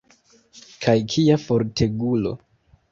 [0.85, 2.37] Kaj kia fortegulo!